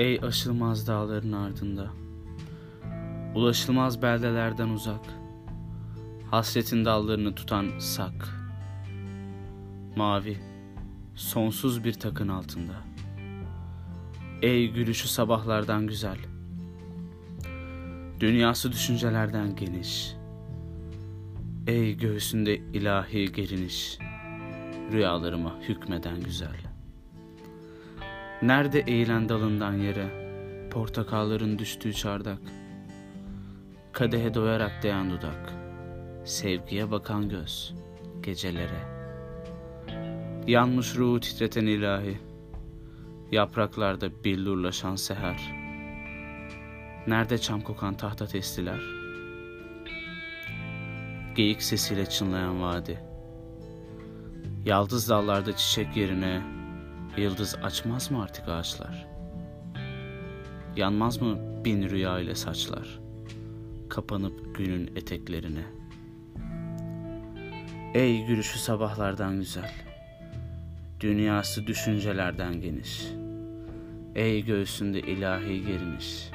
Ey 0.00 0.20
aşılmaz 0.22 0.86
dağların 0.86 1.32
ardında, 1.32 1.90
ulaşılmaz 3.34 4.02
beldelerden 4.02 4.68
uzak, 4.68 5.00
hasretin 6.30 6.84
dallarını 6.84 7.34
tutan 7.34 7.78
sak, 7.78 8.28
mavi, 9.96 10.36
sonsuz 11.14 11.84
bir 11.84 11.92
takın 11.92 12.28
altında. 12.28 12.72
Ey 14.42 14.72
gülüşü 14.72 15.08
sabahlardan 15.08 15.86
güzel, 15.86 16.18
dünyası 18.20 18.72
düşüncelerden 18.72 19.56
geniş, 19.56 20.14
ey 21.66 21.96
göğsünde 21.96 22.56
ilahi 22.56 23.32
geriniş, 23.32 23.98
rüyalarıma 24.92 25.60
hükmeden 25.60 26.20
güzel. 26.20 26.69
Nerede 28.42 28.80
eğilen 28.80 29.28
dalından 29.28 29.72
yere, 29.72 30.08
portakalların 30.70 31.58
düştüğü 31.58 31.92
çardak, 31.92 32.38
kadehe 33.92 34.34
doyarak 34.34 34.82
değen 34.82 35.10
dudak, 35.10 35.52
sevgiye 36.24 36.90
bakan 36.90 37.28
göz, 37.28 37.74
gecelere. 38.22 39.00
Yanmış 40.46 40.96
ruhu 40.96 41.20
titreten 41.20 41.66
ilahi, 41.66 42.18
yapraklarda 43.32 44.24
billurlaşan 44.24 44.96
seher. 44.96 45.40
Nerede 47.06 47.38
çam 47.38 47.60
kokan 47.60 47.96
tahta 47.96 48.26
testiler, 48.26 48.80
geyik 51.34 51.62
sesiyle 51.62 52.06
çınlayan 52.06 52.62
vadi, 52.62 53.00
yaldız 54.64 55.08
dallarda 55.08 55.56
çiçek 55.56 55.96
yerine 55.96 56.59
Yıldız 57.16 57.54
açmaz 57.62 58.10
mı 58.10 58.22
artık 58.22 58.48
ağaçlar? 58.48 59.06
Yanmaz 60.76 61.22
mı 61.22 61.38
bin 61.64 61.90
rüya 61.90 62.18
ile 62.18 62.34
saçlar? 62.34 63.00
Kapanıp 63.88 64.56
günün 64.56 64.96
eteklerine. 64.96 65.64
Ey 67.94 68.26
gülüşü 68.26 68.58
sabahlardan 68.58 69.36
güzel. 69.38 69.72
Dünyası 71.00 71.66
düşüncelerden 71.66 72.60
geniş. 72.60 73.06
Ey 74.14 74.44
göğsünde 74.44 75.00
ilahi 75.00 75.66
geriniş. 75.66 76.30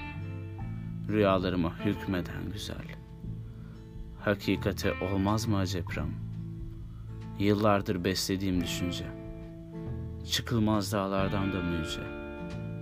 Rüyalarıma 1.10 1.80
hükmeden 1.80 2.52
güzel. 2.54 2.86
Hakikate 4.20 4.94
olmaz 4.94 5.48
mı 5.48 5.58
acepram? 5.58 6.10
Yıllardır 7.39 8.04
beslediğim 8.04 8.62
düşünce.'' 8.62 9.25
Çıkılmaz 10.31 10.94
dağlardan 10.94 11.54
da 11.54 11.62
müze, 11.62 12.02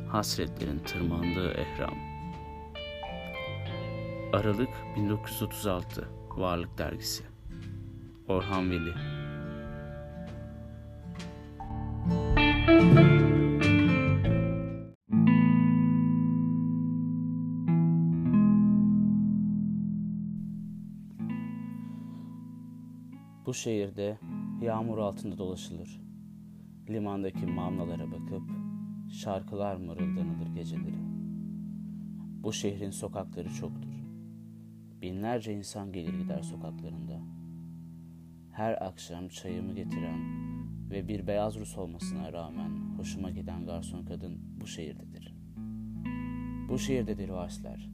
hasretlerin 0.10 0.80
tırmandığı 0.80 1.52
ehram. 1.52 1.96
Aralık 4.34 4.70
1936 4.96 6.10
Varlık 6.30 6.78
Dergisi. 6.78 7.24
Orhan 8.28 8.72
Veli. 8.72 8.94
Bu 23.46 23.54
şehirde 23.54 24.20
yağmur 24.62 24.98
altında 24.98 25.38
dolaşılır 25.38 26.13
limandaki 26.90 27.46
mamlalara 27.46 28.12
bakıp 28.12 28.44
şarkılar 29.12 29.76
mırıldanılır 29.76 30.48
geceleri. 30.48 31.04
Bu 32.44 32.54
şehrin 32.54 32.90
sokakları 32.90 33.54
çoktur. 33.54 33.94
Binlerce 35.02 35.54
insan 35.54 35.92
gelir 35.92 36.14
gider 36.14 36.42
sokaklarında. 36.42 37.22
Her 38.52 38.88
akşam 38.88 39.28
çayımı 39.28 39.74
getiren 39.74 40.20
ve 40.90 41.08
bir 41.08 41.28
beyaz 41.28 41.60
Rus 41.60 41.78
olmasına 41.78 42.34
rağmen 42.34 42.72
hoşuma 42.98 43.32
giden 43.32 43.66
garson 43.66 44.06
kadın 44.06 44.40
bu 44.62 44.68
şehirdedir. 44.68 45.36
Bu 46.70 46.80
şehirdedir 46.80 47.30
varsler. 47.30 47.90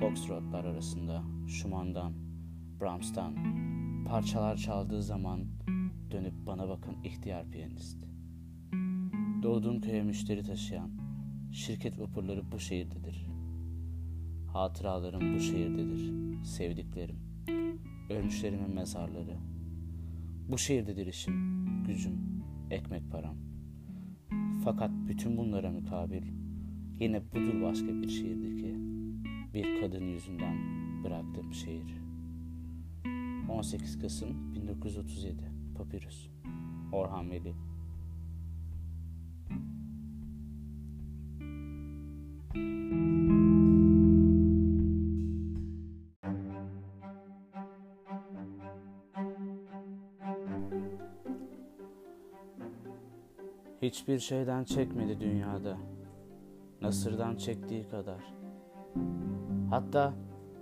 Foxtrotlar 0.00 0.64
arasında 0.64 1.22
Schumann'dan, 1.48 2.12
Brahms'tan 2.80 3.34
parçalar 4.04 4.56
çaldığı 4.56 5.02
zaman 5.02 5.44
dönüp 6.10 6.46
bana 6.46 6.68
bakan 6.68 6.94
ihtiyar 7.04 7.50
piyanist. 7.50 8.11
Doğduğum 9.42 9.80
köye 9.80 10.02
müşteri 10.02 10.42
taşıyan 10.42 10.90
şirket 11.52 12.00
vapurları 12.00 12.52
bu 12.52 12.58
şehirdedir. 12.58 13.26
Hatıralarım 14.52 15.34
bu 15.34 15.40
şehirdedir. 15.40 16.12
Sevdiklerim, 16.44 17.16
ölmüşlerimin 18.10 18.74
mezarları. 18.74 19.36
Bu 20.48 20.58
şehirdedir 20.58 21.06
işim, 21.06 21.34
gücüm, 21.86 22.44
ekmek 22.70 23.10
param. 23.10 23.36
Fakat 24.64 24.90
bütün 25.08 25.36
bunlara 25.36 25.70
mukabil 25.70 26.22
yine 27.00 27.22
budur 27.32 27.62
başka 27.62 28.02
bir 28.02 28.08
şehirdeki 28.08 28.76
bir 29.54 29.80
kadın 29.80 30.04
yüzünden 30.04 30.56
bıraktığım 31.04 31.54
şehir. 31.54 32.02
18 33.48 33.98
Kasım 33.98 34.54
1937 34.54 35.52
Papyrus 35.76 36.28
Orhan 36.92 37.30
Veli 37.30 37.54
Hiçbir 53.82 54.18
şeyden 54.18 54.64
çekmedi 54.64 55.20
dünyada. 55.20 55.76
Nasırdan 56.82 57.36
çektiği 57.36 57.88
kadar. 57.88 58.34
Hatta 59.70 60.14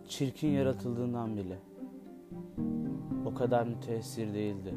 çirkin 0.09 0.49
yaratıldığından 0.49 1.37
bile. 1.37 1.59
O 3.25 3.35
kadar 3.35 3.67
müteessir 3.67 4.35
değildi. 4.35 4.75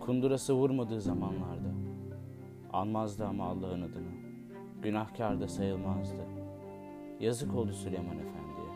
Kundurası 0.00 0.54
vurmadığı 0.54 1.00
zamanlarda. 1.00 1.68
Anmazdı 2.72 3.26
ama 3.26 3.44
Allah'ın 3.46 3.82
adını. 3.82 4.12
Günahkar 4.82 5.40
da 5.40 5.48
sayılmazdı. 5.48 6.22
Yazık 7.20 7.54
oldu 7.54 7.72
Süleyman 7.72 8.18
Efendi'ye. 8.18 8.72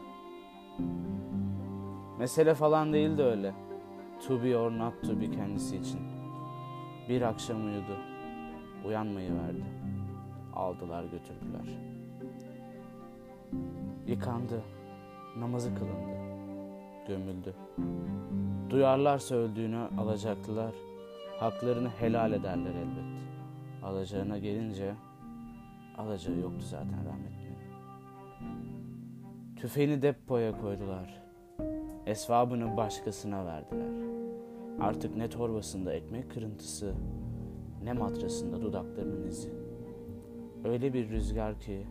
Mesele 2.18 2.54
falan 2.54 2.92
değildi 2.92 3.22
öyle. 3.22 3.54
To 4.26 4.44
be 4.44 4.56
or 4.56 4.70
not 4.70 5.02
to 5.02 5.20
be 5.20 5.30
kendisi 5.30 5.76
için. 5.76 6.00
Bir 7.08 7.22
akşam 7.22 7.66
uyudu. 7.66 8.15
Uyanmayı 8.86 9.34
verdi. 9.34 9.64
Aldılar 10.54 11.04
götürdüler. 11.04 11.78
Yıkandı. 14.06 14.62
Namazı 15.38 15.74
kılındı. 15.74 16.16
Gömüldü. 17.08 17.54
Duyarlarsa 18.70 19.34
öldüğünü 19.34 19.88
alacaklılar. 19.98 20.74
Haklarını 21.40 21.88
helal 21.88 22.32
ederler 22.32 22.70
elbet. 22.74 23.16
Alacağına 23.84 24.38
gelince 24.38 24.94
alacağı 25.98 26.36
yoktu 26.36 26.64
zaten 26.70 27.06
rahmetlinin. 27.06 27.56
Tüfeğini 29.56 30.02
depoya 30.02 30.60
koydular. 30.60 31.22
Esvabını 32.06 32.76
başkasına 32.76 33.46
verdiler. 33.46 34.06
Artık 34.80 35.16
ne 35.16 35.28
torbasında 35.28 35.92
ekmek 35.92 36.30
kırıntısı, 36.30 36.94
ne 37.86 37.92
matrasında 37.92 38.62
dudaklarının 38.62 39.26
izi. 39.26 39.52
Öyle 40.64 40.94
bir 40.94 41.08
rüzgar 41.08 41.60
ki 41.60 41.86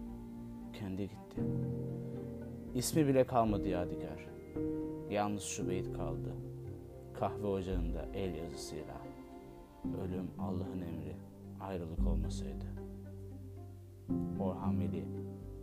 kendi 0.73 1.01
gitti. 1.01 1.41
İsmi 2.73 3.07
bile 3.07 3.23
kalmadı 3.23 3.67
yadigar. 3.67 4.27
Yalnız 5.09 5.43
şu 5.43 5.69
beyit 5.69 5.93
kaldı. 5.93 6.33
Kahve 7.13 7.47
ocağında 7.47 8.05
el 8.13 8.35
yazısıyla. 8.35 9.01
Ölüm 10.03 10.27
Allah'ın 10.39 10.81
emri, 10.81 11.15
ayrılık 11.61 12.07
olmasaydı. 12.07 12.65
Orhan 14.39 14.79
Veli, 14.79 15.05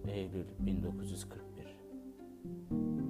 Eylül 0.08 0.46
1941 0.58 3.01